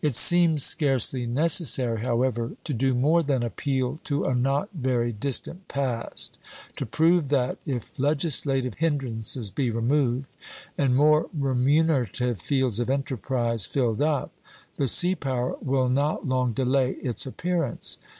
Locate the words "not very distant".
4.34-5.68